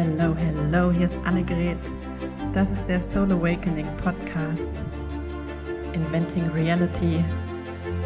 Hello, 0.00 0.32
hello, 0.32 0.92
hier 0.92 1.06
ist 1.06 1.18
Annegret. 1.24 1.76
Das 2.52 2.70
ist 2.70 2.86
der 2.86 3.00
Soul 3.00 3.32
Awakening 3.32 3.88
Podcast. 3.96 4.72
Inventing 5.92 6.48
Reality. 6.50 7.24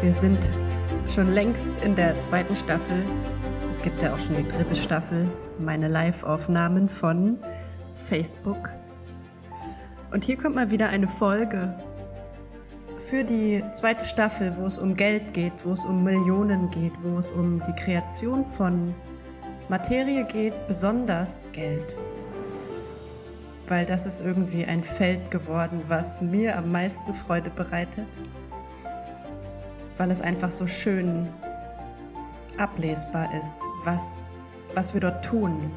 Wir 0.01 0.11
sind 0.11 0.49
schon 1.07 1.29
längst 1.29 1.69
in 1.85 1.95
der 1.95 2.19
zweiten 2.23 2.55
Staffel. 2.55 3.05
Es 3.69 3.79
gibt 3.79 4.01
ja 4.01 4.15
auch 4.15 4.19
schon 4.19 4.37
die 4.37 4.47
dritte 4.47 4.75
Staffel. 4.75 5.29
Meine 5.59 5.87
Live-Aufnahmen 5.87 6.89
von 6.89 7.37
Facebook. 7.93 8.71
Und 10.11 10.23
hier 10.23 10.37
kommt 10.37 10.55
mal 10.55 10.71
wieder 10.71 10.89
eine 10.89 11.07
Folge 11.07 11.75
für 12.97 13.23
die 13.23 13.63
zweite 13.71 14.03
Staffel, 14.03 14.51
wo 14.57 14.65
es 14.65 14.79
um 14.79 14.95
Geld 14.95 15.35
geht, 15.35 15.53
wo 15.63 15.73
es 15.73 15.85
um 15.85 16.03
Millionen 16.03 16.71
geht, 16.71 16.93
wo 17.03 17.19
es 17.19 17.29
um 17.29 17.61
die 17.67 17.83
Kreation 17.83 18.47
von 18.47 18.95
Materie 19.69 20.25
geht, 20.25 20.67
besonders 20.67 21.47
Geld. 21.53 21.95
Weil 23.67 23.85
das 23.85 24.05
ist 24.05 24.19
irgendwie 24.19 24.65
ein 24.65 24.83
Feld 24.83 25.31
geworden, 25.31 25.81
was 25.87 26.21
mir 26.21 26.57
am 26.57 26.71
meisten 26.71 27.13
Freude 27.13 27.49
bereitet, 27.49 28.07
weil 29.97 30.11
es 30.11 30.21
einfach 30.21 30.51
so 30.51 30.67
schön 30.67 31.29
ablesbar 32.57 33.29
ist, 33.41 33.61
was, 33.85 34.27
was 34.73 34.93
wir 34.93 35.01
dort 35.01 35.23
tun. 35.23 35.71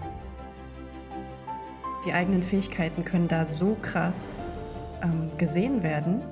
Die 2.05 2.13
eigenen 2.13 2.43
Fähigkeiten 2.43 3.05
können 3.05 3.29
da 3.29 3.45
so 3.45 3.77
krass 3.83 4.45
ähm, 5.03 5.31
gesehen 5.39 5.83
werden 5.83 6.23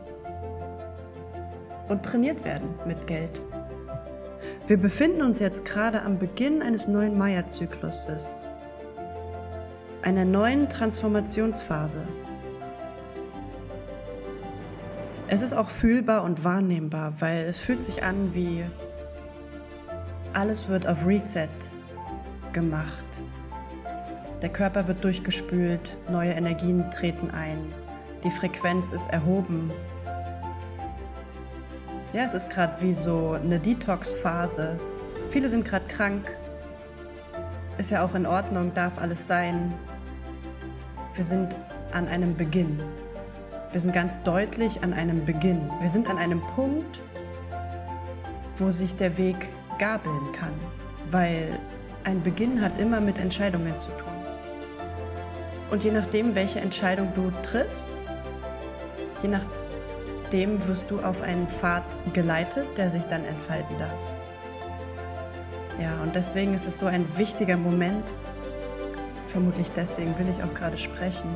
und 1.88 2.02
trainiert 2.02 2.44
werden 2.44 2.68
mit 2.86 3.06
Geld. 3.06 3.40
Wir 4.66 4.78
befinden 4.78 5.20
uns 5.20 5.40
jetzt 5.40 5.66
gerade 5.66 6.00
am 6.00 6.18
Beginn 6.18 6.62
eines 6.62 6.88
neuen 6.88 7.18
Maya-Zykluses, 7.18 8.44
einer 10.00 10.24
neuen 10.24 10.70
Transformationsphase. 10.70 12.02
Es 15.28 15.42
ist 15.42 15.52
auch 15.52 15.68
fühlbar 15.68 16.24
und 16.24 16.44
wahrnehmbar, 16.44 17.12
weil 17.20 17.44
es 17.44 17.58
fühlt 17.58 17.82
sich 17.82 18.04
an 18.04 18.34
wie 18.34 18.64
alles 20.32 20.66
wird 20.66 20.86
auf 20.86 21.04
Reset 21.04 21.48
gemacht. 22.54 23.22
Der 24.40 24.48
Körper 24.48 24.88
wird 24.88 25.04
durchgespült, 25.04 25.98
neue 26.10 26.32
Energien 26.32 26.90
treten 26.90 27.30
ein, 27.30 27.58
die 28.24 28.30
Frequenz 28.30 28.92
ist 28.92 29.10
erhoben 29.10 29.70
ja, 32.14 32.24
es 32.24 32.34
ist 32.34 32.48
gerade 32.48 32.80
wie 32.80 32.94
so 32.94 33.32
eine 33.32 33.58
Detox-Phase. 33.58 34.78
Viele 35.30 35.48
sind 35.48 35.64
gerade 35.64 35.84
krank. 35.86 36.30
Ist 37.76 37.90
ja 37.90 38.04
auch 38.04 38.14
in 38.14 38.24
Ordnung, 38.24 38.72
darf 38.72 38.98
alles 38.98 39.26
sein. 39.26 39.74
Wir 41.16 41.24
sind 41.24 41.56
an 41.92 42.06
einem 42.06 42.36
Beginn. 42.36 42.80
Wir 43.72 43.80
sind 43.80 43.92
ganz 43.92 44.22
deutlich 44.22 44.84
an 44.84 44.92
einem 44.92 45.24
Beginn. 45.24 45.68
Wir 45.80 45.88
sind 45.88 46.08
an 46.08 46.16
einem 46.18 46.40
Punkt, 46.54 47.02
wo 48.58 48.70
sich 48.70 48.94
der 48.94 49.16
Weg 49.18 49.48
gabeln 49.80 50.30
kann, 50.32 50.54
weil 51.10 51.58
ein 52.04 52.22
Beginn 52.22 52.60
hat 52.60 52.78
immer 52.78 53.00
mit 53.00 53.18
Entscheidungen 53.18 53.76
zu 53.76 53.90
tun. 53.90 54.12
Und 55.72 55.82
je 55.82 55.90
nachdem, 55.90 56.36
welche 56.36 56.60
Entscheidung 56.60 57.08
du 57.14 57.32
triffst, 57.42 57.90
je 59.22 59.28
nachdem, 59.28 59.63
dem 60.34 60.66
wirst 60.66 60.90
du 60.90 61.00
auf 61.00 61.22
einen 61.22 61.46
Pfad 61.46 61.84
geleitet, 62.12 62.66
der 62.76 62.90
sich 62.90 63.04
dann 63.04 63.24
entfalten 63.24 63.78
darf. 63.78 64.00
Ja, 65.80 66.02
und 66.02 66.16
deswegen 66.16 66.54
ist 66.54 66.66
es 66.66 66.76
so 66.76 66.86
ein 66.86 67.06
wichtiger 67.16 67.56
Moment. 67.56 68.12
Vermutlich 69.28 69.70
deswegen 69.70 70.18
will 70.18 70.26
ich 70.28 70.42
auch 70.42 70.52
gerade 70.52 70.76
sprechen, 70.76 71.30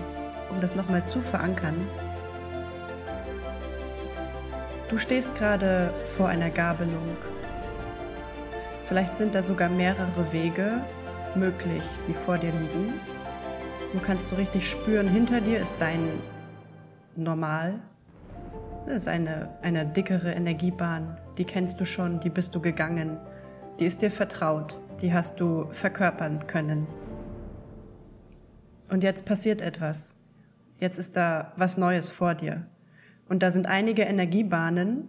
um 0.50 0.60
das 0.60 0.74
nochmal 0.74 1.06
zu 1.06 1.20
verankern. 1.20 1.86
Du 4.88 4.98
stehst 4.98 5.34
gerade 5.36 5.94
vor 6.06 6.28
einer 6.28 6.50
Gabelung. 6.50 7.16
Vielleicht 8.84 9.14
sind 9.14 9.34
da 9.34 9.42
sogar 9.42 9.68
mehrere 9.68 10.32
Wege 10.32 10.82
möglich, 11.36 11.84
die 12.08 12.14
vor 12.14 12.36
dir 12.36 12.50
liegen. 12.50 12.94
Du 13.92 14.00
kannst 14.00 14.28
so 14.28 14.36
richtig 14.36 14.68
spüren, 14.68 15.06
hinter 15.06 15.40
dir 15.40 15.60
ist 15.60 15.76
dein 15.78 16.08
Normal, 17.14 17.74
das 18.88 19.02
ist 19.02 19.08
eine, 19.08 19.50
eine 19.62 19.84
dickere 19.86 20.32
Energiebahn, 20.32 21.18
die 21.36 21.44
kennst 21.44 21.78
du 21.78 21.84
schon, 21.84 22.20
die 22.20 22.30
bist 22.30 22.54
du 22.54 22.60
gegangen, 22.60 23.18
die 23.78 23.84
ist 23.84 24.00
dir 24.02 24.10
vertraut, 24.10 24.80
die 25.02 25.12
hast 25.12 25.40
du 25.40 25.68
verkörpern 25.72 26.46
können. 26.46 26.86
Und 28.90 29.02
jetzt 29.02 29.26
passiert 29.26 29.60
etwas. 29.60 30.16
Jetzt 30.78 30.98
ist 30.98 31.16
da 31.16 31.52
was 31.56 31.76
Neues 31.76 32.10
vor 32.10 32.34
dir. 32.34 32.66
Und 33.28 33.42
da 33.42 33.50
sind 33.50 33.66
einige 33.66 34.02
Energiebahnen. 34.02 35.08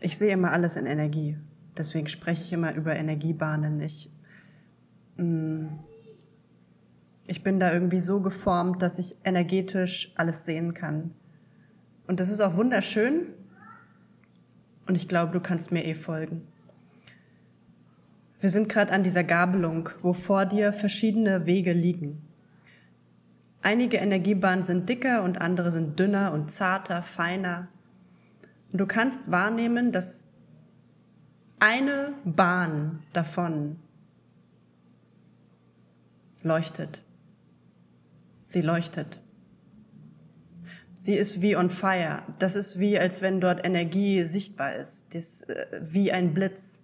Ich 0.00 0.18
sehe 0.18 0.32
immer 0.32 0.52
alles 0.52 0.76
in 0.76 0.86
Energie. 0.86 1.36
Deswegen 1.76 2.08
spreche 2.08 2.42
ich 2.42 2.52
immer 2.52 2.74
über 2.74 2.96
Energiebahnen. 2.96 3.80
Ich, 3.80 4.10
mm, 5.16 5.66
ich 7.28 7.44
bin 7.44 7.60
da 7.60 7.72
irgendwie 7.72 8.00
so 8.00 8.20
geformt, 8.20 8.82
dass 8.82 8.98
ich 8.98 9.16
energetisch 9.22 10.12
alles 10.16 10.44
sehen 10.44 10.74
kann. 10.74 11.14
Und 12.10 12.18
das 12.18 12.28
ist 12.28 12.40
auch 12.40 12.56
wunderschön. 12.56 13.28
Und 14.88 14.96
ich 14.96 15.06
glaube, 15.06 15.32
du 15.32 15.38
kannst 15.38 15.70
mir 15.70 15.84
eh 15.84 15.94
folgen. 15.94 16.44
Wir 18.40 18.50
sind 18.50 18.68
gerade 18.68 18.92
an 18.92 19.04
dieser 19.04 19.22
Gabelung, 19.22 19.90
wo 20.02 20.12
vor 20.12 20.44
dir 20.44 20.72
verschiedene 20.72 21.46
Wege 21.46 21.72
liegen. 21.72 22.20
Einige 23.62 23.98
Energiebahnen 23.98 24.64
sind 24.64 24.88
dicker 24.88 25.22
und 25.22 25.40
andere 25.40 25.70
sind 25.70 26.00
dünner 26.00 26.32
und 26.32 26.50
zarter, 26.50 27.04
feiner. 27.04 27.68
Und 28.72 28.80
du 28.80 28.88
kannst 28.88 29.30
wahrnehmen, 29.30 29.92
dass 29.92 30.26
eine 31.60 32.12
Bahn 32.24 33.04
davon 33.12 33.76
leuchtet. 36.42 37.02
Sie 38.46 38.62
leuchtet. 38.62 39.20
Sie 41.02 41.14
ist 41.14 41.40
wie 41.40 41.56
on 41.56 41.70
fire. 41.70 42.24
Das 42.38 42.56
ist 42.56 42.78
wie, 42.78 42.98
als 42.98 43.22
wenn 43.22 43.40
dort 43.40 43.64
Energie 43.64 44.22
sichtbar 44.24 44.74
ist. 44.74 45.14
Das 45.14 45.40
ist 45.40 45.48
äh, 45.48 45.80
wie 45.80 46.12
ein 46.12 46.34
Blitz. 46.34 46.82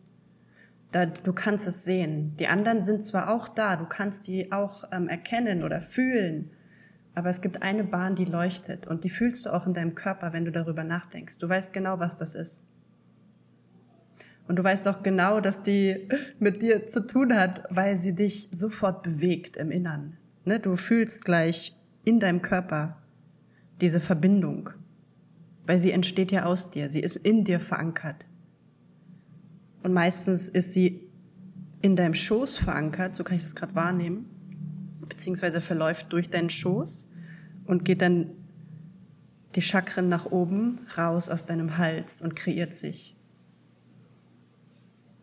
Da, 0.91 1.05
du 1.05 1.35
kannst 1.35 1.69
es 1.69 1.85
sehen. 1.85 2.35
Die 2.39 2.47
anderen 2.47 2.83
sind 2.83 3.05
zwar 3.05 3.29
auch 3.29 3.47
da, 3.47 3.77
du 3.77 3.85
kannst 3.85 4.27
die 4.27 4.53
auch 4.53 4.85
ähm, 4.91 5.09
erkennen 5.09 5.63
oder 5.63 5.83
fühlen, 5.83 6.51
aber 7.15 7.29
es 7.29 7.43
gibt 7.43 7.61
eine 7.61 7.85
Bahn, 7.85 8.15
die 8.15 8.25
leuchtet 8.25 8.87
und 8.87 9.05
die 9.05 9.11
fühlst 9.11 9.45
du 9.45 9.51
auch 9.51 9.67
in 9.67 9.75
deinem 9.75 9.95
Körper, 9.95 10.33
wenn 10.33 10.47
du 10.47 10.51
darüber 10.51 10.83
nachdenkst. 10.83 11.37
Du 11.37 11.47
weißt 11.47 11.75
genau, 11.75 11.99
was 11.99 12.17
das 12.17 12.35
ist. 12.35 12.65
Und 14.49 14.57
du 14.57 14.65
weißt 14.65 14.89
auch 14.89 15.03
genau, 15.03 15.41
dass 15.41 15.63
die 15.63 16.09
mit 16.39 16.63
dir 16.63 16.87
zu 16.87 17.07
tun 17.07 17.35
hat, 17.35 17.65
weil 17.69 17.99
sie 17.99 18.15
dich 18.15 18.49
sofort 18.51 19.03
bewegt 19.03 19.59
im 19.59 19.71
Innern. 19.71 20.17
Ne? 20.47 20.59
Du 20.59 20.77
fühlst 20.77 21.27
gleich 21.27 21.77
in 22.05 22.19
deinem 22.19 22.41
Körper, 22.41 22.97
diese 23.81 24.01
Verbindung, 24.01 24.71
weil 25.67 25.79
sie 25.79 25.93
entsteht 25.93 26.33
ja 26.33 26.45
aus 26.45 26.71
dir, 26.71 26.91
sie 26.91 27.01
ist 27.01 27.17
in 27.17 27.45
dir 27.45 27.61
verankert. 27.61 28.27
Und 29.83 29.93
meistens 29.93 30.49
ist 30.49 30.73
sie 30.73 31.07
in 31.83 31.97
deinem 31.97 32.15
Schoß 32.15 32.57
verankert, 32.57 33.15
so 33.15 33.23
kann 33.23 33.37
ich 33.37 33.43
das 33.43 33.55
gerade 33.55 33.75
wahrnehmen, 33.75 34.27
beziehungsweise 35.09 35.61
verläuft 35.61 36.13
durch 36.13 36.31
deinen 36.31 36.51
Schoß 36.51 37.09
und 37.67 37.85
geht 37.85 38.03
dann 38.03 38.31
die 39.55 39.63
Chakren 39.63 40.09
nach 40.09 40.27
oben, 40.27 40.81
raus 40.97 41.29
aus 41.29 41.45
deinem 41.45 41.79
Hals 41.79 42.21
und 42.23 42.37
kreiert 42.37 42.77
sich. 42.77 43.17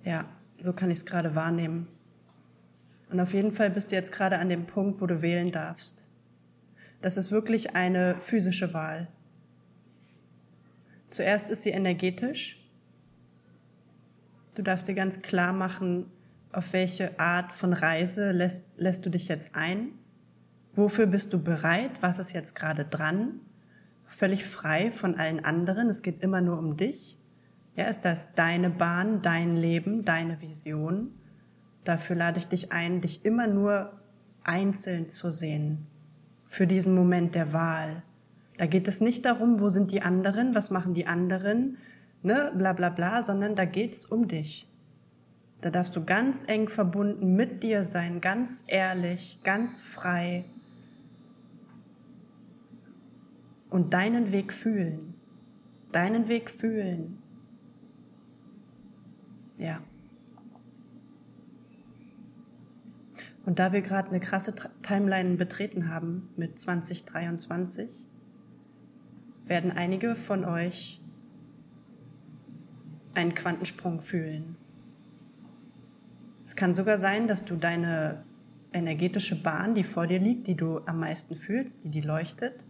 Ja, 0.03 0.25
so 0.59 0.74
kann 0.74 0.90
ich 0.90 1.00
es 1.00 1.06
gerade 1.06 1.36
wahrnehmen. 1.36 1.88
Und 3.10 3.19
auf 3.19 3.33
jeden 3.33 3.51
Fall 3.51 3.69
bist 3.69 3.92
du 3.92 3.95
jetzt 3.95 4.12
gerade 4.12 4.39
an 4.39 4.50
dem 4.50 4.66
Punkt, 4.66 5.00
wo 5.01 5.06
du 5.06 5.22
wählen 5.22 5.51
darfst. 5.51 6.04
Das 7.03 7.17
ist 7.17 7.31
wirklich 7.31 7.75
eine 7.75 8.17
physische 8.21 8.73
Wahl. 8.73 9.09
Zuerst 11.09 11.50
ist 11.50 11.63
sie 11.63 11.71
energetisch. 11.71 12.65
Du 14.55 14.61
darfst 14.61 14.88
dir 14.88 14.95
ganz 14.95 15.21
klar 15.21 15.51
machen, 15.51 16.05
auf 16.53 16.71
welche 16.71 17.19
Art 17.19 17.51
von 17.51 17.73
Reise 17.73 18.31
lässt, 18.31 18.79
lässt 18.79 19.05
du 19.05 19.09
dich 19.09 19.27
jetzt 19.27 19.53
ein? 19.53 19.89
Wofür 20.75 21.05
bist 21.05 21.33
du 21.33 21.44
bereit? 21.44 21.91
Was 22.00 22.19
ist 22.19 22.31
jetzt 22.31 22.55
gerade 22.55 22.85
dran? 22.85 23.41
Völlig 24.05 24.45
frei 24.45 24.89
von 24.89 25.15
allen 25.15 25.44
anderen. 25.44 25.89
Es 25.89 26.03
geht 26.03 26.21
immer 26.21 26.39
nur 26.39 26.57
um 26.57 26.77
dich. 26.77 27.17
Ja, 27.75 27.88
ist 27.89 28.05
das 28.05 28.33
deine 28.33 28.69
Bahn, 28.69 29.21
dein 29.21 29.57
Leben, 29.57 30.05
deine 30.05 30.39
Vision? 30.39 31.11
Dafür 31.83 32.15
lade 32.15 32.39
ich 32.39 32.47
dich 32.47 32.71
ein, 32.71 33.01
dich 33.01 33.25
immer 33.25 33.47
nur 33.47 33.91
einzeln 34.45 35.09
zu 35.09 35.31
sehen 35.33 35.88
für 36.53 36.67
diesen 36.67 36.94
Moment 36.94 37.33
der 37.33 37.51
Wahl. 37.51 38.03
Da 38.59 38.67
geht 38.67 38.88
es 38.88 39.01
nicht 39.01 39.25
darum, 39.25 39.59
wo 39.59 39.69
sind 39.69 39.89
die 39.89 40.03
anderen, 40.03 40.53
was 40.53 40.69
machen 40.69 40.94
die 40.94 41.07
anderen, 41.07 41.79
ne, 42.21 42.51
bla 42.55 42.73
bla 42.73 42.89
bla, 42.89 43.23
sondern 43.23 43.55
da 43.55 43.65
geht's 43.65 44.05
um 44.05 44.27
dich. 44.27 44.67
Da 45.61 45.71
darfst 45.71 45.95
du 45.95 46.05
ganz 46.05 46.44
eng 46.47 46.69
verbunden 46.69 47.35
mit 47.35 47.63
dir 47.63 47.83
sein, 47.83 48.21
ganz 48.21 48.63
ehrlich, 48.67 49.39
ganz 49.44 49.81
frei 49.81 50.45
und 53.71 53.95
deinen 53.95 54.31
Weg 54.31 54.53
fühlen. 54.53 55.15
Deinen 55.91 56.27
Weg 56.27 56.51
fühlen. 56.51 57.17
Ja. 59.57 59.81
Und 63.45 63.60
da 63.60 63.74
wir 63.74 63.81
gerade 63.81 64.10
eine 64.10 64.19
krasse 64.19 64.56
Timeline 64.81 65.36
betreten 65.36 65.90
haben 65.90 66.30
mit 66.38 66.57
2023, 66.57 67.90
werden 69.45 69.72
einige 69.72 70.16
von 70.16 70.45
euch 70.45 71.01
einen 73.13 73.34
Quantensprung 73.34 74.01
fühlen. 74.01 74.56
Es 76.44 76.56
kann 76.56 76.74
sogar 76.74 76.98
sein, 76.98 77.28
dass 77.28 77.45
du 77.45 77.56
deine 77.56 78.24
energetische 78.72 79.42
Bahn, 79.42 79.75
die 79.75 79.84
vor 79.84 80.07
dir 80.07 80.19
liegt, 80.19 80.48
die 80.48 80.56
du 80.56 80.80
am 80.86 81.00
meisten 81.00 81.36
fühlst, 81.36 81.84
die 81.84 81.89
die 81.89 82.01
leuchtet, 82.01 82.66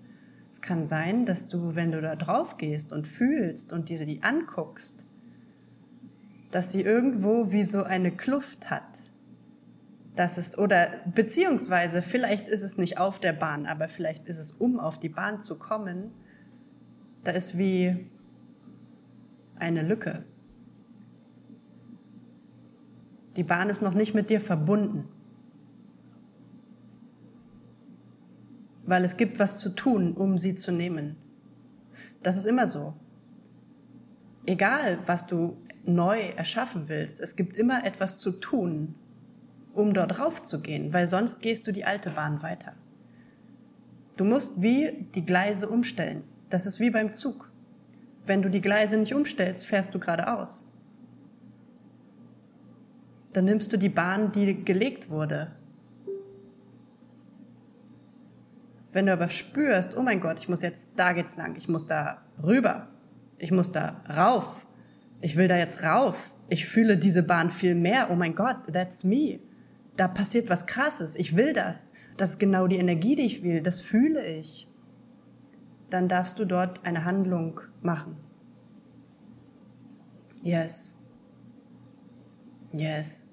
es 0.54 0.62
kann 0.62 0.86
sein, 0.86 1.26
dass 1.26 1.48
du, 1.48 1.74
wenn 1.74 1.92
du 1.92 2.00
da 2.00 2.16
drauf 2.16 2.58
gehst 2.58 2.94
und 2.94 3.08
fühlst 3.08 3.74
und 3.74 3.90
dir 3.90 4.06
die 4.06 4.22
anguckst, 4.22 5.04
dass 6.52 6.72
sie 6.72 6.81
irgendwo 6.81 7.52
wie 7.52 7.64
so 7.64 7.84
eine 7.84 8.12
Kluft 8.12 8.69
hat. 8.69 9.04
Das 10.15 10.38
ist, 10.38 10.60
oder 10.60 11.01
beziehungsweise 11.13 12.01
vielleicht 12.04 12.48
ist 12.48 12.62
es 12.62 12.77
nicht 12.77 13.00
auf 13.00 13.19
der 13.19 13.33
Bahn, 13.33 13.65
aber 13.65 13.88
vielleicht 13.88 14.27
ist 14.27 14.38
es, 14.38 14.51
um 14.51 14.80
auf 14.80 15.00
die 15.00 15.10
Bahn 15.10 15.42
zu 15.42 15.57
kommen, 15.57 16.12
da 17.24 17.31
ist 17.31 17.57
wie 17.57 18.10
eine 19.57 19.81
Lücke. 19.81 20.25
Die 23.38 23.44
Bahn 23.44 23.69
ist 23.69 23.81
noch 23.81 23.95
nicht 23.95 24.13
mit 24.13 24.30
dir 24.30 24.39
verbunden. 24.39 25.10
Weil 28.86 29.04
es 29.06 29.18
gibt 29.18 29.39
was 29.39 29.59
zu 29.59 29.69
tun, 29.69 30.13
um 30.13 30.38
sie 30.38 30.56
zu 30.56 30.71
nehmen. 30.71 31.16
Das 32.21 32.38
ist 32.38 32.45
immer 32.45 32.68
so. 32.68 32.94
Egal, 34.45 35.00
was 35.06 35.25
du 35.25 35.57
neu 35.86 36.19
erschaffen 36.19 36.89
willst, 36.89 37.19
es 37.21 37.36
gibt 37.36 37.57
immer 37.57 37.86
etwas 37.86 38.19
zu 38.19 38.31
tun, 38.31 38.95
um 39.74 39.94
dort 39.94 40.20
raufzugehen, 40.20 40.94
weil 40.94 41.08
sonst 41.08 41.42
gehst 41.42 41.68
du 41.68 41.72
die 41.72 41.86
alte 41.86 42.12
Bahn 42.12 42.42
weiter. 42.42 42.74
Du 44.18 44.25
musst 44.25 44.62
wie 44.62 45.08
die 45.16 45.25
Gleise 45.25 45.68
umstellen. 45.68 46.24
Das 46.50 46.66
ist 46.66 46.80
wie 46.80 46.92
beim 46.92 47.14
Zug. 47.14 47.52
Wenn 48.25 48.42
du 48.42 48.50
die 48.50 48.62
Gleise 48.62 48.98
nicht 48.98 49.14
umstellst, 49.14 49.66
fährst 49.66 49.94
du 49.96 50.00
geradeaus 50.00 50.66
dann 53.34 53.46
nimmst 53.46 53.74
du 53.74 53.78
die 53.78 53.90
Bahn, 53.90 54.31
die 54.31 54.64
gelegt 54.64 55.10
wurde. 55.10 55.52
Wenn 58.92 59.08
du 59.08 59.14
aber 59.14 59.30
spürst, 59.30 59.98
oh 59.98 60.04
mein 60.04 60.22
Gott, 60.22 60.38
ich 60.40 60.48
muss 60.48 60.62
jetzt, 60.62 60.92
da 60.96 61.14
geht's 61.14 61.36
lang, 61.36 61.56
ich 61.56 61.68
muss 61.68 61.88
da 61.88 62.22
rüber, 62.42 62.88
ich 63.40 63.52
muss 63.52 63.72
da 63.72 64.04
rauf, 64.08 64.68
ich 65.19 65.36
will 65.36 65.48
da 65.48 65.58
jetzt 65.58 65.84
rauf, 65.84 66.36
ich 66.48 66.68
fühle 66.68 66.98
diese 66.98 67.24
Bahn 67.24 67.50
viel 67.50 67.74
mehr, 67.74 68.12
oh 68.12 68.16
mein 68.16 68.36
Gott, 68.36 68.58
that's 68.72 69.04
me. 69.04 69.40
Da 69.95 70.07
passiert 70.07 70.50
was 70.50 70.66
Krasses, 70.66 71.16
ich 71.16 71.36
will 71.36 71.54
das. 71.54 71.94
Das 72.18 72.31
ist 72.31 72.40
genau 72.40 72.68
die 72.68 72.78
Energie, 72.78 73.16
die 73.16 73.25
ich 73.25 73.44
will, 73.44 73.62
das 73.62 73.81
fühle 73.81 74.25
ich. 74.25 74.68
Dann 75.90 76.07
darfst 76.07 76.40
du 76.40 76.45
dort 76.45 76.84
eine 76.86 77.06
Handlung 77.06 77.62
machen. 77.81 78.18
Yes. 80.42 80.98
Yes. 82.74 83.31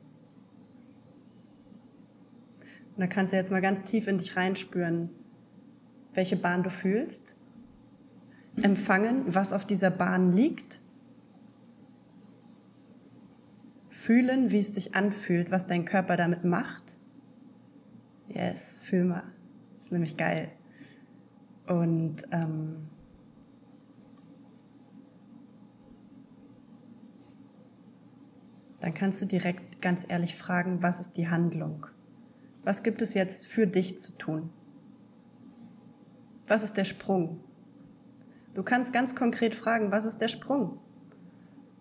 Und 2.95 3.01
da 3.01 3.07
kannst 3.07 3.33
du 3.33 3.39
jetzt 3.39 3.51
mal 3.51 3.63
ganz 3.63 3.83
tief 3.83 4.07
in 4.07 4.19
dich 4.19 4.37
reinspüren, 4.37 5.09
welche 6.13 6.37
Bahn 6.37 6.63
du 6.63 6.71
fühlst, 6.71 7.35
empfangen, 8.63 9.25
was 9.27 9.53
auf 9.53 9.65
dieser 9.65 9.91
Bahn 9.91 10.33
liegt, 10.33 10.81
fühlen, 14.01 14.51
wie 14.51 14.61
es 14.61 14.73
sich 14.73 14.95
anfühlt, 14.95 15.51
was 15.51 15.67
dein 15.67 15.85
Körper 15.85 16.17
damit 16.17 16.43
macht. 16.43 16.97
Yes, 18.29 18.81
fühl 18.83 19.05
mal. 19.05 19.25
Das 19.77 19.87
ist 19.87 19.93
nämlich 19.93 20.17
geil. 20.17 20.51
Und 21.67 22.23
ähm, 22.31 22.89
dann 28.81 28.95
kannst 28.95 29.21
du 29.21 29.27
direkt 29.27 29.83
ganz 29.83 30.07
ehrlich 30.09 30.35
fragen, 30.35 30.83
was 30.83 31.01
ist 31.01 31.19
die 31.19 31.29
Handlung? 31.29 31.87
Was 32.65 32.83
gibt 32.83 33.03
es 33.03 33.13
jetzt 33.13 33.49
für 33.49 33.67
dich 33.67 33.99
zu 33.99 34.17
tun? 34.17 34.49
Was 36.47 36.63
ist 36.63 36.79
der 36.79 36.85
Sprung? 36.85 37.41
Du 38.55 38.63
kannst 38.63 38.95
ganz 38.95 39.15
konkret 39.15 39.55
fragen, 39.55 39.93
was 39.93 40.07
ist 40.07 40.23
der 40.23 40.29
Sprung? 40.29 40.79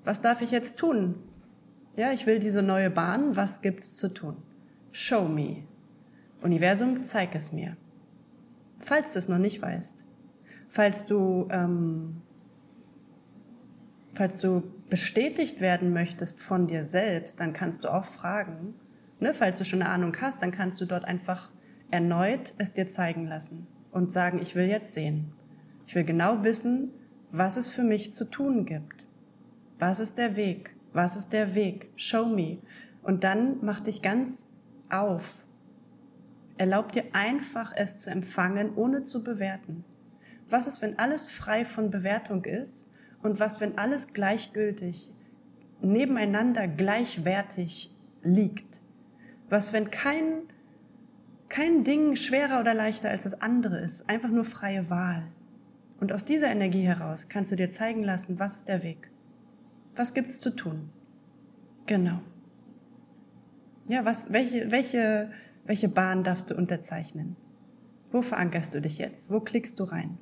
Was 0.03 0.19
darf 0.19 0.41
ich 0.41 0.51
jetzt 0.51 0.77
tun? 0.77 1.15
Ja, 1.95 2.11
ich 2.11 2.25
will 2.25 2.39
diese 2.39 2.61
neue 2.61 2.89
Bahn, 2.89 3.35
was 3.35 3.61
gibt's 3.61 3.97
zu 3.97 4.13
tun? 4.13 4.37
Show 4.91 5.27
me. 5.27 5.63
Universum, 6.41 7.03
zeig 7.03 7.35
es 7.35 7.51
mir. 7.51 7.75
Falls 8.79 9.13
du 9.13 9.19
es 9.19 9.27
noch 9.27 9.37
nicht 9.37 9.61
weißt. 9.61 10.05
Falls 10.69 11.05
du, 11.05 11.47
ähm, 11.51 12.21
falls 14.13 14.39
du 14.39 14.63
bestätigt 14.89 15.59
werden 15.59 15.93
möchtest 15.93 16.39
von 16.39 16.67
dir 16.67 16.83
selbst, 16.83 17.39
dann 17.39 17.53
kannst 17.53 17.83
du 17.83 17.93
auch 17.93 18.05
fragen, 18.05 18.75
ne, 19.19 19.33
falls 19.33 19.57
du 19.57 19.65
schon 19.65 19.81
eine 19.81 19.91
Ahnung 19.91 20.15
hast, 20.21 20.41
dann 20.41 20.51
kannst 20.51 20.79
du 20.79 20.85
dort 20.85 21.05
einfach 21.05 21.51
erneut 21.91 22.53
es 22.57 22.73
dir 22.73 22.87
zeigen 22.87 23.25
lassen 23.27 23.67
und 23.91 24.13
sagen, 24.13 24.39
ich 24.41 24.55
will 24.55 24.65
jetzt 24.65 24.93
sehen. 24.93 25.33
Ich 25.87 25.95
will 25.95 26.03
genau 26.03 26.43
wissen, 26.43 26.91
was 27.31 27.57
es 27.57 27.69
für 27.69 27.83
mich 27.83 28.13
zu 28.13 28.25
tun 28.25 28.65
gibt. 28.65 29.05
Was 29.79 29.99
ist 29.99 30.17
der 30.17 30.35
Weg? 30.35 30.75
Was 30.93 31.15
ist 31.15 31.33
der 31.33 31.55
Weg? 31.55 31.91
Show 31.95 32.25
me. 32.25 32.59
Und 33.03 33.23
dann 33.23 33.57
mach 33.61 33.79
dich 33.79 34.01
ganz 34.01 34.47
auf. 34.89 35.45
Erlaub 36.57 36.91
dir 36.91 37.05
einfach 37.13 37.73
es 37.75 37.97
zu 37.99 38.09
empfangen, 38.09 38.75
ohne 38.75 39.03
zu 39.03 39.23
bewerten. 39.23 39.85
Was 40.49 40.67
ist, 40.67 40.81
wenn 40.81 40.97
alles 40.99 41.29
frei 41.29 41.63
von 41.63 41.91
Bewertung 41.91 42.43
ist? 42.43 42.87
Und 43.21 43.39
was, 43.39 43.59
wenn 43.59 43.77
alles 43.77 44.13
gleichgültig, 44.13 45.11
nebeneinander 45.81 46.67
gleichwertig 46.67 47.93
liegt? 48.23 48.81
Was, 49.49 49.73
wenn 49.73 49.91
kein, 49.91 50.43
kein 51.49 51.83
Ding 51.83 52.15
schwerer 52.15 52.59
oder 52.59 52.73
leichter 52.73 53.09
als 53.09 53.23
das 53.23 53.41
andere 53.41 53.79
ist, 53.79 54.09
einfach 54.09 54.29
nur 54.29 54.45
freie 54.45 54.89
Wahl. 54.89 55.27
Und 55.99 56.11
aus 56.11 56.25
dieser 56.25 56.47
Energie 56.47 56.83
heraus 56.83 57.27
kannst 57.29 57.51
du 57.51 57.55
dir 57.55 57.71
zeigen 57.71 58.03
lassen, 58.03 58.39
was 58.39 58.55
ist 58.55 58.67
der 58.67 58.83
Weg? 58.83 59.11
Was 59.99 60.13
gibt's 60.13 60.39
zu 60.39 60.51
tun? 60.51 60.91
Genau. 61.85 62.21
Ja, 63.89 64.05
was, 64.05 64.31
welche, 64.31 64.71
welche, 64.71 65.29
welche 65.65 65.89
Bahn 65.89 66.23
darfst 66.23 66.49
du 66.49 66.55
unterzeichnen? 66.55 67.35
Wo 68.09 68.21
verankerst 68.21 68.73
du 68.73 68.79
dich 68.79 68.97
jetzt? 68.97 69.29
Wo 69.29 69.41
klickst 69.41 69.77
du 69.77 69.83
rein? 69.83 70.17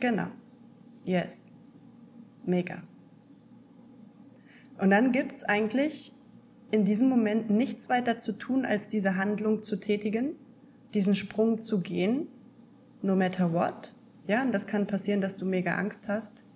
Genau. 0.00 0.28
Yes. 1.04 1.52
Mega. 2.46 2.84
Und 4.78 4.88
dann 4.88 5.12
gibt's 5.12 5.44
eigentlich 5.44 6.14
in 6.70 6.86
diesem 6.86 7.10
Moment 7.10 7.50
nichts 7.50 7.90
weiter 7.90 8.18
zu 8.18 8.32
tun, 8.32 8.64
als 8.64 8.88
diese 8.88 9.16
Handlung 9.16 9.62
zu 9.62 9.76
tätigen, 9.76 10.36
diesen 10.94 11.14
Sprung 11.14 11.60
zu 11.60 11.82
gehen, 11.82 12.28
no 13.02 13.14
matter 13.14 13.52
what. 13.52 13.92
Ja, 14.26 14.40
und 14.40 14.52
das 14.52 14.66
kann 14.66 14.86
passieren, 14.86 15.20
dass 15.20 15.36
du 15.36 15.44
mega 15.44 15.76
Angst 15.76 16.08
hast, 16.08 16.46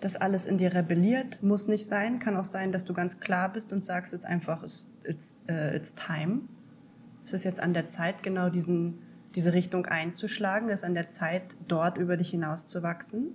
dass 0.00 0.16
alles 0.16 0.46
in 0.46 0.58
dir 0.58 0.74
rebelliert, 0.74 1.42
muss 1.42 1.68
nicht 1.68 1.86
sein. 1.86 2.18
Kann 2.18 2.36
auch 2.36 2.44
sein, 2.44 2.72
dass 2.72 2.84
du 2.84 2.94
ganz 2.94 3.20
klar 3.20 3.52
bist 3.52 3.72
und 3.72 3.84
sagst 3.84 4.12
jetzt 4.12 4.26
einfach, 4.26 4.62
it's, 4.62 4.88
it's, 5.04 5.34
uh, 5.48 5.74
it's 5.74 5.94
time. 5.94 6.42
Es 7.24 7.32
ist 7.32 7.44
jetzt 7.44 7.60
an 7.60 7.74
der 7.74 7.86
Zeit, 7.86 8.22
genau 8.22 8.48
diesen, 8.48 8.98
diese 9.34 9.52
Richtung 9.52 9.86
einzuschlagen. 9.86 10.68
Es 10.68 10.80
ist 10.80 10.84
an 10.84 10.94
der 10.94 11.08
Zeit, 11.08 11.54
dort 11.68 11.98
über 11.98 12.16
dich 12.16 12.30
hinaus 12.30 12.66
zu 12.66 12.82
wachsen. 12.82 13.34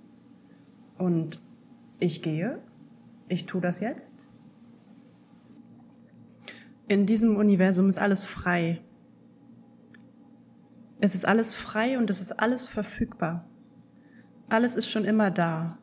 Und 0.98 1.40
ich 2.00 2.22
gehe, 2.22 2.58
ich 3.28 3.46
tue 3.46 3.60
das 3.60 3.80
jetzt 3.80 4.26
in 6.88 7.06
diesem 7.06 7.36
Universum 7.36 7.88
ist 7.88 7.98
alles 7.98 8.24
frei. 8.24 8.80
Es 11.00 11.14
ist 11.14 11.26
alles 11.26 11.54
frei 11.54 11.98
und 11.98 12.08
es 12.10 12.20
ist 12.20 12.38
alles 12.38 12.66
verfügbar. 12.66 13.44
Alles 14.48 14.76
ist 14.76 14.90
schon 14.90 15.04
immer 15.04 15.30
da. 15.30 15.78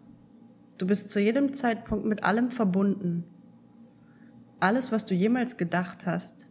Du 0.77 0.88
bist 0.88 1.12
zu 1.12 1.20
jedem 1.20 1.53
Zeitpunkt 1.53 2.06
mit 2.06 2.24
allem 2.24 2.51
verbunden. 2.51 3.24
Alles, 4.60 4.92
was 4.92 5.06
du 5.06 5.13
jemals 5.13 5.58
gedacht 5.58 6.06
hast, 6.06 6.48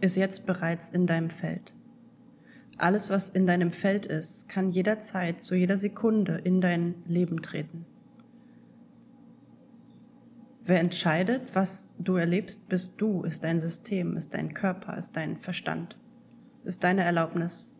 ist 0.00 0.16
jetzt 0.16 0.46
bereits 0.46 0.90
in 0.90 1.06
deinem 1.06 1.30
Feld. 1.30 1.74
Alles, 2.76 3.08
was 3.08 3.30
in 3.30 3.46
deinem 3.46 3.72
Feld 3.72 4.04
ist, 4.06 4.48
kann 4.48 4.70
jederzeit, 4.70 5.42
zu 5.42 5.54
jeder 5.54 5.76
Sekunde 5.76 6.36
in 6.36 6.60
dein 6.60 6.94
Leben 7.06 7.40
treten. 7.40 7.86
Wer 10.62 10.80
entscheidet, 10.80 11.54
was 11.54 11.94
du 11.98 12.16
erlebst, 12.16 12.68
bist 12.68 13.00
du, 13.00 13.22
ist 13.22 13.44
dein 13.44 13.60
System, 13.60 14.16
ist 14.16 14.34
dein 14.34 14.54
Körper, 14.54 14.96
ist 14.96 15.14
dein 15.14 15.36
Verstand, 15.36 15.96
ist 16.64 16.82
deine 16.82 17.02
Erlaubnis, 17.02 17.72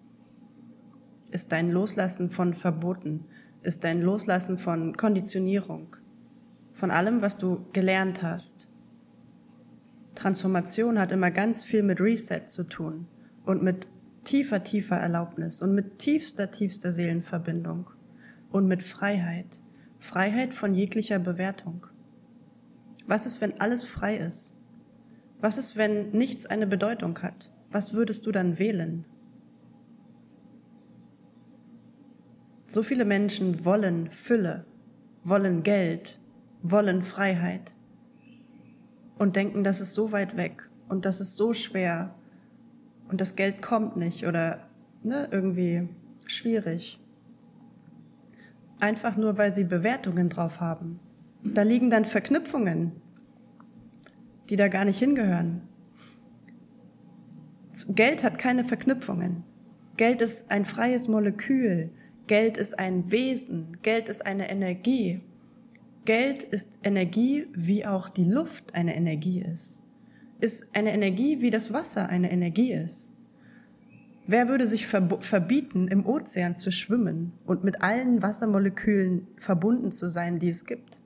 ist 1.30 1.50
dein 1.50 1.71
Loslassen 1.71 2.30
von 2.30 2.52
Verboten, 2.52 3.25
ist 3.64 3.83
dein 3.83 4.02
Loslassen 4.02 4.59
von 4.59 4.97
Konditionierung, 4.97 5.97
von 6.75 6.90
allem, 6.90 7.23
was 7.23 7.38
du 7.38 7.64
gelernt 7.73 8.23
hast. 8.23 8.68
Transformation 10.14 10.99
hat 10.99 11.11
immer 11.11 11.30
ganz 11.30 11.64
viel 11.64 11.83
mit 11.83 12.00
Reset 12.00 12.42
zu 12.47 12.64
tun 12.64 13.06
und 13.44 13.62
mit 13.62 13.87
tiefer, 14.23 14.62
tiefer 14.62 14.97
Erlaubnis 14.97 15.62
und 15.62 15.75
mit 15.75 15.99
tiefster, 15.99 16.50
tiefster 16.50 16.92
Seelenverbindung 16.92 17.90
und 18.50 18.66
mit 18.68 18.83
Freiheit. 18.83 19.47
Freiheit 19.99 20.52
von 20.52 20.75
jeglicher 20.75 21.18
Bewertung. 21.18 21.87
Was 23.06 23.26
ist, 23.26 23.40
wenn 23.40 23.61
alles 23.61 23.85
frei 23.85 24.18
ist? 24.18 24.54
Was 25.40 25.59
ist, 25.59 25.76
wenn 25.76 26.11
nichts 26.11 26.47
eine 26.47 26.66
Bedeutung 26.66 27.18
hat? 27.21 27.50
Was 27.71 27.94
würdest 27.94 28.26
du 28.26 28.33
dann 28.33 28.59
wählen? 28.59 29.04
So 32.66 32.83
viele 32.83 33.04
Menschen 33.04 33.64
wollen 33.64 34.11
Fülle, 34.11 34.64
wollen 35.23 35.62
Geld, 35.62 36.18
wollen 36.62 37.02
Freiheit 37.02 37.73
und 39.18 39.37
denken, 39.37 39.64
das 39.64 39.80
ist 39.80 39.94
so 39.94 40.12
weit 40.12 40.37
weg 40.37 40.68
und 40.88 41.04
das 41.04 41.21
ist 41.21 41.37
so 41.37 41.52
schwer 41.52 42.14
und 43.09 43.21
das 43.21 43.37
Geld 43.37 43.62
kommt 43.62 43.97
nicht 43.97 44.26
oder 44.26 44.68
ne, 45.02 45.28
irgendwie 45.30 45.88
schwierig. 46.26 47.00
Einfach 48.80 49.16
nur, 49.16 49.38
weil 49.38 49.52
sie 49.52 49.64
Bewertungen 49.64 50.28
drauf 50.28 50.61
haben. 50.61 51.00
Da 51.42 51.62
liegen 51.62 51.90
dann 51.90 52.04
Verknüpfungen, 52.04 52.92
die 54.49 54.56
da 54.56 54.68
gar 54.68 54.85
nicht 54.85 54.99
hingehören. 54.99 55.62
Geld 57.88 58.23
hat 58.23 58.38
keine 58.38 58.64
Verknüpfungen. 58.64 59.44
Geld 59.97 60.23
ist 60.23 60.50
ein 60.50 60.64
freies 60.64 61.09
Molekül. 61.09 61.90
Geld 62.26 62.57
ist 62.57 62.78
ein 62.78 63.11
Wesen. 63.11 63.78
Geld 63.83 64.09
ist 64.09 64.25
eine 64.25 64.50
Energie. 64.50 65.21
Geld 66.07 66.43
ist 66.43 66.71
Energie, 66.83 67.47
wie 67.54 67.85
auch 67.85 68.09
die 68.09 68.25
Luft 68.25 68.75
eine 68.75 68.97
Energie 68.97 69.43
ist. 69.43 69.78
Ist 70.40 70.75
eine 70.75 70.93
Energie, 70.93 71.40
wie 71.40 71.50
das 71.50 71.73
Wasser 71.73 72.09
eine 72.09 72.31
Energie 72.31 72.73
ist. 72.73 73.11
Wer 74.26 74.49
würde 74.49 74.66
sich 74.66 74.87
verbieten, 74.87 75.87
im 75.88 76.07
Ozean 76.07 76.57
zu 76.57 76.73
schwimmen 76.73 77.33
und 77.45 77.62
mit 77.62 77.83
allen 77.83 78.23
Wassermolekülen 78.23 79.26
verbunden 79.37 79.93
zu 79.93 80.09
sein, 80.09 80.38
die 80.38 80.49
es 80.49 80.64
gibt? 80.64 80.99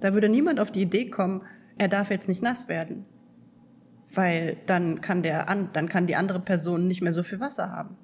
Da 0.00 0.12
würde 0.12 0.28
niemand 0.28 0.60
auf 0.60 0.70
die 0.70 0.82
Idee 0.82 1.08
kommen, 1.08 1.42
er 1.78 1.88
darf 1.88 2.10
jetzt 2.10 2.28
nicht 2.28 2.42
nass 2.42 2.68
werden, 2.68 3.06
weil 4.12 4.58
dann 4.66 5.00
kann, 5.00 5.22
der, 5.22 5.46
dann 5.72 5.88
kann 5.88 6.06
die 6.06 6.16
andere 6.16 6.40
Person 6.40 6.86
nicht 6.86 7.00
mehr 7.00 7.12
so 7.12 7.22
viel 7.22 7.40
Wasser 7.40 7.70
haben. 7.70 7.96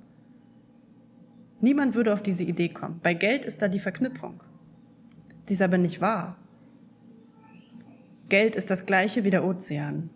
Niemand 1.60 1.94
würde 1.94 2.12
auf 2.12 2.22
diese 2.22 2.44
Idee 2.44 2.68
kommen. 2.68 3.00
Bei 3.02 3.14
Geld 3.14 3.44
ist 3.44 3.62
da 3.62 3.68
die 3.68 3.80
Verknüpfung. 3.80 4.42
Die 5.48 5.54
ist 5.54 5.62
aber 5.62 5.78
nicht 5.78 6.00
wahr. 6.00 6.36
Geld 8.28 8.54
ist 8.54 8.70
das 8.70 8.86
gleiche 8.86 9.24
wie 9.24 9.30
der 9.30 9.44
Ozean. 9.44 10.10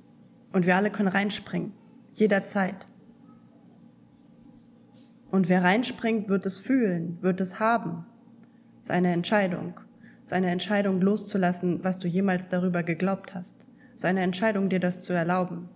Und 0.52 0.66
wir 0.66 0.76
alle 0.76 0.90
können 0.90 1.08
reinspringen. 1.08 1.72
Jederzeit. 2.12 2.86
Und 5.30 5.48
wer 5.48 5.64
reinspringt, 5.64 6.28
wird 6.28 6.44
es 6.44 6.58
fühlen, 6.58 7.16
wird 7.22 7.40
es 7.40 7.58
haben. 7.58 8.04
Das 8.80 8.90
ist 8.90 8.94
eine 8.94 9.12
Entscheidung. 9.12 9.80
Es 10.18 10.30
ist 10.30 10.32
eine 10.34 10.50
Entscheidung 10.50 11.00
loszulassen, 11.00 11.82
was 11.82 11.98
du 11.98 12.06
jemals 12.06 12.48
darüber 12.48 12.82
geglaubt 12.82 13.34
hast. 13.34 13.66
Es 13.94 14.02
ist 14.02 14.04
eine 14.04 14.20
Entscheidung, 14.20 14.68
dir 14.68 14.78
das 14.78 15.02
zu 15.02 15.14
erlauben. 15.14 15.70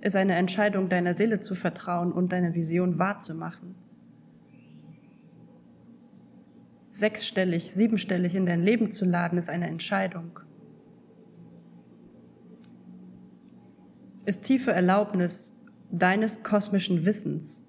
Es 0.00 0.08
ist 0.08 0.16
eine 0.16 0.34
Entscheidung, 0.34 0.88
deiner 0.88 1.14
Seele 1.14 1.40
zu 1.40 1.54
vertrauen 1.54 2.12
und 2.12 2.32
deine 2.32 2.54
Vision 2.54 2.98
wahrzumachen. 2.98 3.76
Sechsstellig, 6.90 7.72
siebenstellig 7.72 8.34
in 8.34 8.46
dein 8.46 8.62
Leben 8.62 8.90
zu 8.90 9.04
laden, 9.04 9.38
ist 9.38 9.48
eine 9.48 9.68
Entscheidung. 9.68 10.40
Ist 14.26 14.42
tiefe 14.42 14.72
Erlaubnis 14.72 15.54
deines 15.90 16.42
kosmischen 16.42 17.06
Wissens 17.06 17.62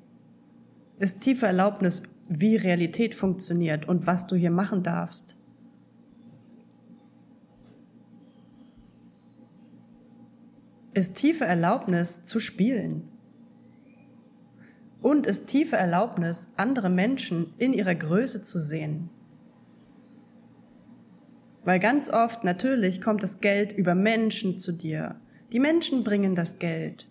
ist 0.99 1.21
tiefe 1.21 1.45
Erlaubnis, 1.45 2.03
wie 2.27 2.57
Realität 2.57 3.15
funktioniert 3.15 3.87
und 3.87 4.05
was 4.05 4.27
du 4.27 4.35
hier 4.35 4.51
machen 4.51 4.83
darfst. 4.83 5.35
Ist 10.93 11.15
tiefe 11.15 11.45
Erlaubnis 11.45 12.25
zu 12.25 12.39
spielen. 12.39 13.07
Und 15.01 15.25
ist 15.25 15.47
tiefe 15.47 15.75
Erlaubnis, 15.75 16.49
andere 16.57 16.89
Menschen 16.89 17.53
in 17.57 17.73
ihrer 17.73 17.95
Größe 17.95 18.43
zu 18.43 18.59
sehen. 18.59 19.09
Weil 21.63 21.79
ganz 21.79 22.09
oft 22.09 22.43
natürlich 22.43 23.01
kommt 23.01 23.23
das 23.23 23.41
Geld 23.41 23.71
über 23.71 23.95
Menschen 23.95 24.57
zu 24.57 24.71
dir. 24.71 25.15
Die 25.51 25.59
Menschen 25.59 26.03
bringen 26.03 26.35
das 26.35 26.59
Geld. 26.59 27.07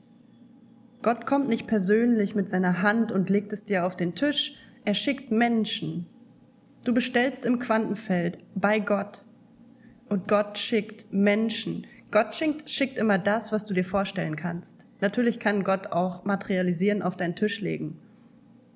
Gott 1.03 1.27
kommt 1.27 1.49
nicht 1.49 1.67
persönlich 1.67 2.35
mit 2.35 2.51
seiner 2.51 2.83
Hand 2.83 3.13
und 3.13 3.31
legt 3.31 3.53
es 3.53 3.65
dir 3.65 3.87
auf 3.87 3.95
den 3.95 4.15
Tisch. 4.15 4.57
Er 4.85 4.95
schickt 4.95 5.31
Menschen. 5.31 6.07
Du 6.85 6.93
bestellst 6.93 7.47
im 7.47 7.59
Quantenfeld 7.59 8.39
bei 8.55 8.81
Gott. 8.81 9.25
Und 10.09 10.27
Gott 10.27 10.59
schickt 10.59 11.13
Menschen. 11.13 11.87
Gott 12.11 12.35
schickt, 12.35 12.71
schickt 12.71 12.99
immer 12.99 13.19
das, 13.19 13.53
was 13.53 13.67
du 13.67 13.75
dir 13.75 13.85
vorstellen 13.85 14.35
kannst. 14.35 14.87
Natürlich 15.01 15.39
kann 15.39 15.65
Gott 15.65 15.89
auch 15.89 16.25
materialisieren 16.25 17.03
auf 17.03 17.17
deinen 17.17 17.37
Tisch 17.37 17.61
legen. 17.61 17.99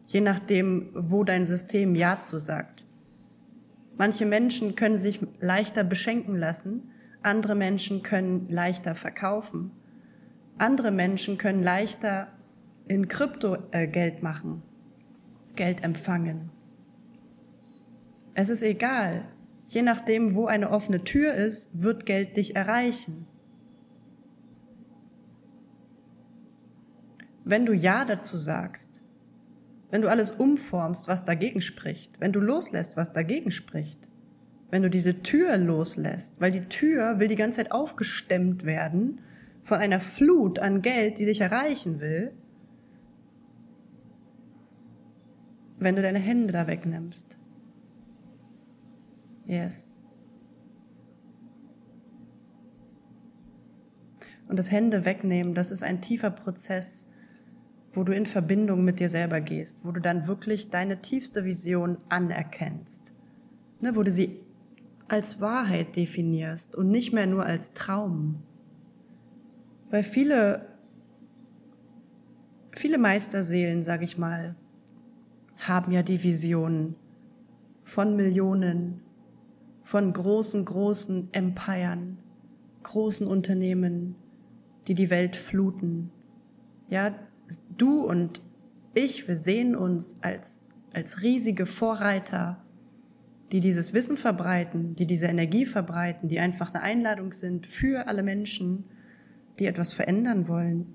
Je 0.07 0.21
nachdem, 0.21 0.91
wo 0.95 1.25
dein 1.25 1.47
System 1.47 1.95
Ja 1.95 2.21
zu 2.21 2.39
sagt. 2.39 2.85
Manche 3.97 4.27
Menschen 4.27 4.75
können 4.75 4.99
sich 4.99 5.21
leichter 5.41 5.85
beschenken 5.85 6.37
lassen. 6.37 6.91
Andere 7.23 7.55
Menschen 7.55 8.03
können 8.03 8.49
leichter 8.49 8.95
verkaufen. 8.95 9.71
Andere 10.59 10.91
Menschen 10.91 11.39
können 11.39 11.63
leichter 11.63 12.29
in 12.89 13.09
Krypto 13.09 13.57
äh, 13.71 13.87
Geld 13.87 14.23
machen, 14.23 14.63
Geld 15.57 15.83
empfangen. 15.83 16.51
Es 18.35 18.49
ist 18.49 18.63
egal. 18.63 19.25
Je 19.69 19.83
nachdem, 19.83 20.35
wo 20.35 20.47
eine 20.47 20.71
offene 20.71 21.05
Tür 21.05 21.35
ist, 21.35 21.71
wird 21.83 22.07
Geld 22.07 22.37
dich 22.37 22.57
erreichen. 22.57 23.27
Wenn 27.45 27.67
du 27.67 27.73
Ja 27.73 28.05
dazu 28.05 28.37
sagst, 28.37 29.03
wenn 29.91 30.03
du 30.03 30.09
alles 30.09 30.31
umformst, 30.31 31.09
was 31.09 31.25
dagegen 31.25 31.61
spricht, 31.61 32.21
wenn 32.21 32.33
du 32.33 32.41
loslässt, 32.41 32.97
was 32.97 33.13
dagegen 33.13 33.51
spricht, 33.51 34.09
wenn 34.71 34.83
du 34.83 34.89
diese 34.89 35.23
Tür 35.23 35.57
loslässt, 35.59 36.41
weil 36.41 36.51
die 36.51 36.65
Tür 36.69 37.19
will 37.19 37.29
die 37.29 37.37
ganze 37.37 37.57
Zeit 37.57 37.73
aufgestemmt 37.73 38.65
werden 38.65 39.21
von 39.61 39.79
einer 39.79 40.01
Flut 40.01 40.59
an 40.59 40.81
Geld, 40.81 41.19
die 41.19 41.27
dich 41.27 41.41
erreichen 41.43 42.01
will, 42.01 42.33
wenn 45.79 45.97
du 45.97 46.03
deine 46.03 46.21
Hände 46.21 46.53
da 46.53 46.67
wegnimmst. 46.67 47.37
Yes. 49.45 50.01
Und 54.49 54.59
das 54.59 54.71
Hände 54.71 55.05
wegnehmen, 55.05 55.55
das 55.55 55.71
ist 55.71 55.83
ein 55.83 56.01
tiefer 56.01 56.31
Prozess, 56.31 57.09
wo 57.95 58.05
du 58.05 58.15
in 58.15 58.27
Verbindung 58.27 58.85
mit 58.85 59.01
dir 59.01 59.09
selber 59.09 59.41
gehst, 59.41 59.81
wo 59.85 59.93
du 59.93 60.01
dann 60.01 60.27
wirklich 60.27 60.71
deine 60.71 61.03
tiefste 61.03 61.45
Vision 61.45 61.99
anerkennst, 62.09 63.13
ne, 63.81 63.95
wo 63.95 64.03
du 64.03 64.11
sie 64.11 64.41
als 65.09 65.41
Wahrheit 65.41 65.97
definierst 65.97 66.75
und 66.75 66.91
nicht 66.91 67.13
mehr 67.13 67.27
nur 67.27 67.45
als 67.45 67.73
Traum. 67.75 68.43
Weil 69.91 70.05
viele, 70.05 70.67
viele 72.73 72.97
Meisterseelen, 72.97 73.83
sag 73.83 74.03
ich 74.03 74.17
mal, 74.17 74.57
haben 75.59 75.93
ja 75.93 76.03
die 76.03 76.23
Vision 76.23 76.95
von 77.85 78.17
Millionen, 78.17 79.03
von 79.83 80.13
großen, 80.13 80.65
großen 80.65 81.29
Empiren, 81.33 82.17
großen 82.85 83.27
Unternehmen, 83.27 84.15
die 84.87 84.95
die 84.95 85.11
Welt 85.11 85.37
fluten. 85.37 86.11
Ja, 86.89 87.15
du 87.77 88.05
und 88.05 88.41
ich, 88.95 89.29
wir 89.29 89.37
sehen 89.37 89.75
uns 89.77 90.17
als, 90.23 90.71
als 90.93 91.23
riesige 91.23 91.67
Vorreiter, 91.67 92.63
die 93.51 93.61
dieses 93.61 93.93
Wissen 93.93 94.17
verbreiten, 94.17 94.95
die 94.97 95.07
diese 95.07 95.27
Energie 95.27 95.67
verbreiten, 95.67 96.29
die 96.29 96.41
einfach 96.41 96.73
eine 96.73 96.83
Einladung 96.83 97.33
sind 97.33 97.67
für 97.67 98.07
alle 98.07 98.23
Menschen, 98.23 98.85
die 99.59 99.67
etwas 99.67 99.93
verändern 99.93 100.49
wollen. 100.49 100.95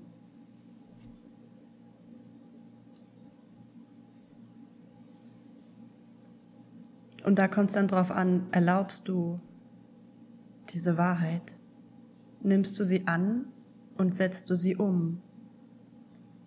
Und 7.24 7.38
da 7.38 7.46
kommt 7.46 7.68
es 7.68 7.74
dann 7.74 7.88
drauf 7.88 8.10
an, 8.10 8.46
erlaubst 8.52 9.06
du 9.06 9.38
diese 10.72 10.96
Wahrheit? 10.96 11.52
nimmst 12.42 12.78
du 12.78 12.84
sie 12.84 13.06
an 13.06 13.46
und 13.96 14.14
setzt 14.14 14.50
du 14.50 14.54
sie 14.54 14.76
um. 14.76 15.20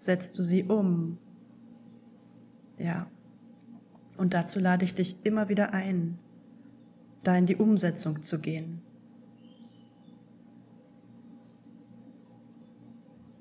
Setzt 0.01 0.39
du 0.39 0.41
sie 0.41 0.63
um. 0.63 1.19
Ja. 2.79 3.05
Und 4.17 4.33
dazu 4.33 4.59
lade 4.59 4.83
ich 4.83 4.95
dich 4.95 5.15
immer 5.23 5.47
wieder 5.47 5.75
ein, 5.75 6.17
da 7.21 7.37
in 7.37 7.45
die 7.45 7.55
Umsetzung 7.55 8.23
zu 8.23 8.41
gehen. 8.41 8.81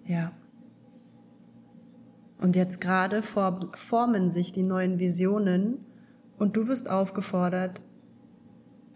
Ja. 0.04 0.32
Und 2.38 2.56
jetzt 2.56 2.82
gerade 2.82 3.22
formen 3.22 4.28
sich 4.28 4.52
die 4.52 4.62
neuen 4.62 4.98
Visionen 4.98 5.78
und 6.36 6.58
du 6.58 6.68
wirst 6.68 6.90
aufgefordert, 6.90 7.80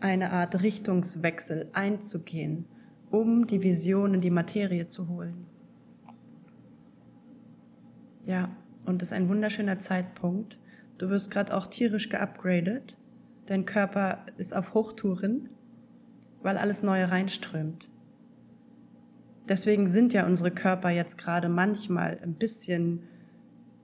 eine 0.00 0.33
Art 0.33 0.62
Richtungswechsel 0.62 1.71
einzugehen, 1.73 2.66
um 3.11 3.47
die 3.47 3.62
Vision 3.62 4.12
in 4.12 4.21
die 4.21 4.30
Materie 4.30 4.87
zu 4.87 5.09
holen. 5.09 5.47
Ja, 8.25 8.50
und 8.87 9.02
das 9.02 9.09
ist 9.09 9.12
ein 9.12 9.28
wunderschöner 9.28 9.78
Zeitpunkt. 9.78 10.59
Du 10.99 11.09
wirst 11.11 11.31
gerade 11.31 11.54
auch 11.54 11.66
tierisch 11.66 12.09
geupgradet. 12.09 12.97
Dein 13.47 13.66
Körper 13.66 14.25
ist 14.38 14.57
auf 14.57 14.75
Hochtouren, 14.75 15.50
weil 16.43 16.57
alles 16.57 16.83
Neue 16.83 17.11
reinströmt. 17.11 17.88
Deswegen 19.49 19.87
sind 19.87 20.14
ja 20.14 20.26
unsere 20.26 20.50
Körper 20.50 20.88
jetzt 20.88 21.19
gerade 21.19 21.50
manchmal 21.50 22.19
ein 22.23 22.35
bisschen 22.35 23.02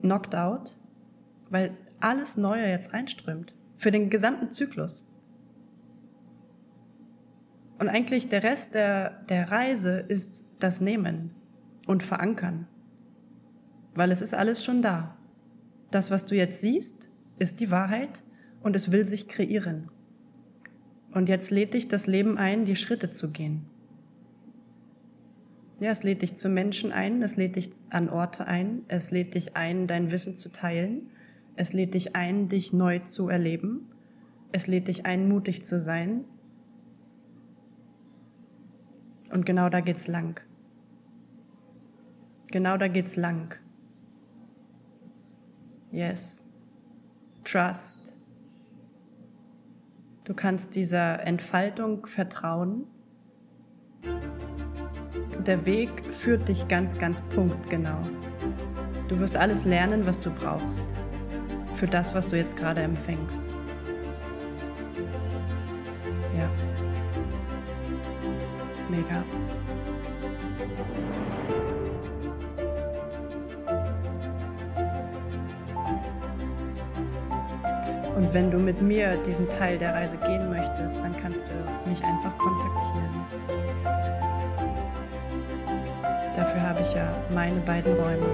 knocked 0.01 0.35
out, 0.35 0.75
weil 1.49 1.77
alles 1.99 2.37
Neue 2.37 2.67
jetzt 2.67 2.93
reinströmt. 2.93 3.53
Für 3.77 3.91
den 3.91 4.09
gesamten 4.09 4.49
Zyklus. 4.49 5.07
Und 7.77 7.89
eigentlich 7.89 8.29
der 8.29 8.43
Rest 8.43 8.73
der, 8.73 9.23
der 9.29 9.51
Reise 9.51 9.99
ist 9.99 10.45
das 10.59 10.81
Nehmen 10.81 11.31
und 11.87 12.03
Verankern. 12.03 12.67
Weil 13.93 14.11
es 14.11 14.21
ist 14.21 14.33
alles 14.33 14.63
schon 14.63 14.81
da. 14.81 15.17
Das, 15.91 16.11
was 16.11 16.25
du 16.25 16.35
jetzt 16.35 16.61
siehst, 16.61 17.09
ist 17.39 17.59
die 17.59 17.71
Wahrheit 17.71 18.21
und 18.61 18.75
es 18.75 18.91
will 18.91 19.05
sich 19.07 19.27
kreieren. 19.27 19.89
Und 21.11 21.27
jetzt 21.27 21.51
lädt 21.51 21.73
dich 21.73 21.87
das 21.87 22.07
Leben 22.07 22.37
ein, 22.37 22.63
die 22.63 22.75
Schritte 22.77 23.09
zu 23.09 23.31
gehen. 23.31 23.65
Ja, 25.81 25.89
es 25.89 26.03
lädt 26.03 26.21
dich 26.21 26.35
zu 26.35 26.47
Menschen 26.47 26.91
ein, 26.91 27.21
es 27.23 27.35
lädt 27.35 27.55
dich 27.55 27.71
an 27.89 28.09
Orte 28.09 28.45
ein, 28.45 28.83
es 28.87 29.11
lädt 29.11 29.33
dich 29.33 29.55
ein, 29.55 29.87
dein 29.87 30.11
Wissen 30.11 30.35
zu 30.35 30.51
teilen, 30.51 31.09
es 31.55 31.73
lädt 31.73 31.95
dich 31.95 32.15
ein, 32.15 32.49
dich 32.49 32.71
neu 32.71 32.99
zu 32.99 33.29
erleben, 33.29 33.87
es 34.51 34.67
lädt 34.67 34.87
dich 34.87 35.05
ein, 35.05 35.27
mutig 35.27 35.65
zu 35.65 35.79
sein. 35.79 36.23
Und 39.31 39.45
genau 39.45 39.69
da 39.69 39.79
geht's 39.79 40.07
lang. 40.07 40.39
Genau 42.51 42.77
da 42.77 42.87
geht's 42.87 43.15
lang. 43.15 43.55
Yes. 45.91 46.45
Trust. 47.43 48.15
Du 50.23 50.33
kannst 50.33 50.75
dieser 50.75 51.25
Entfaltung 51.25 52.05
vertrauen 52.05 52.87
der 55.47 55.65
Weg 55.65 55.89
führt 56.11 56.47
dich 56.47 56.67
ganz, 56.67 56.97
ganz 56.97 57.21
punktgenau. 57.33 58.01
Du 59.07 59.19
wirst 59.19 59.35
alles 59.35 59.65
lernen, 59.65 60.05
was 60.05 60.19
du 60.19 60.29
brauchst 60.29 60.85
für 61.73 61.87
das, 61.87 62.13
was 62.13 62.29
du 62.29 62.37
jetzt 62.37 62.57
gerade 62.57 62.81
empfängst. 62.81 63.43
Ja. 66.37 66.49
Mega. 68.89 69.23
Wenn 78.31 78.49
du 78.49 78.59
mit 78.59 78.81
mir 78.81 79.17
diesen 79.25 79.49
Teil 79.49 79.77
der 79.77 79.93
Reise 79.93 80.17
gehen 80.17 80.49
möchtest, 80.49 81.03
dann 81.03 81.13
kannst 81.17 81.49
du 81.49 81.89
mich 81.89 82.01
einfach 82.01 82.31
kontaktieren. 82.37 83.25
Dafür 86.33 86.61
habe 86.61 86.79
ich 86.79 86.93
ja 86.93 87.13
meine 87.33 87.59
beiden 87.59 87.93
Räume. 87.93 88.25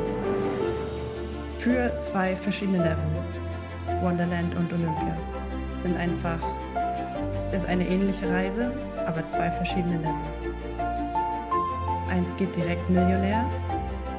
Für 1.50 1.98
zwei 1.98 2.36
verschiedene 2.36 2.78
Level. 2.78 4.04
Wonderland 4.04 4.56
und 4.56 4.72
Olympia. 4.72 5.18
Sind 5.76 5.98
einfach, 5.98 6.40
ist 7.52 7.66
eine 7.66 7.88
ähnliche 7.88 8.30
Reise, 8.30 8.72
aber 9.08 9.26
zwei 9.26 9.50
verschiedene 9.50 9.98
Level. 9.98 10.14
Eins 12.12 12.36
geht 12.36 12.56
direkt 12.56 12.88
Millionär 12.88 13.50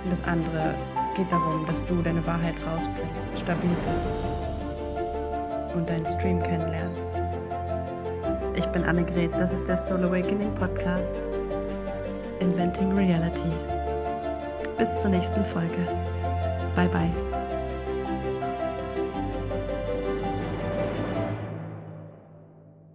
und 0.03 0.11
das 0.11 0.25
andere 0.25 0.75
geht 1.15 1.31
darum, 1.31 1.65
dass 1.69 1.85
du 1.87 2.03
deine 2.03 2.27
Wahrheit 2.27 2.55
rausbringst, 2.67 3.31
stabil 3.39 3.71
bist 3.93 4.11
und 5.79 5.89
deinen 5.89 6.07
Stream 6.07 6.43
kennenlernst. 6.43 7.09
Ich 8.57 8.67
bin 8.67 8.85
Annegret, 8.85 9.33
das 9.39 9.53
ist 9.53 9.69
der 9.69 9.77
Soul 9.77 10.05
Awakening 10.05 10.53
Podcast. 10.55 11.17
Inventing 12.41 12.93
Reality. 12.93 13.51
Bis 14.77 14.99
zur 14.99 15.11
nächsten 15.11 15.45
Folge. 15.45 15.87
Bye 16.75 16.89
bye. 16.89 17.28